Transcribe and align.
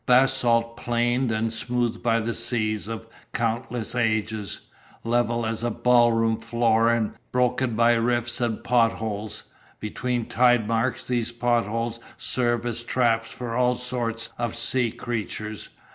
Basalt 0.07 0.77
planed 0.77 1.31
and 1.31 1.53
smoothed 1.53 2.01
by 2.01 2.19
the 2.21 2.33
seas 2.33 2.87
of 2.87 3.05
countless 3.33 3.93
ages, 3.93 4.61
level 5.03 5.45
as 5.45 5.63
a 5.63 5.69
ball 5.69 6.11
room 6.11 6.39
floor 6.39 6.89
and 6.89 7.13
broken 7.31 7.75
by 7.75 7.93
rifts 7.93 8.41
and 8.41 8.63
pot 8.63 8.93
holes, 8.93 9.43
between 9.79 10.25
tide 10.25 10.67
marks 10.67 11.03
these 11.03 11.31
pot 11.31 11.67
holes 11.67 11.99
serve 12.17 12.65
as 12.65 12.83
traps 12.83 13.29
for 13.29 13.55
all 13.55 13.75
sorts 13.75 14.33
of 14.39 14.55
sea 14.55 14.91
creatures. 14.91 15.69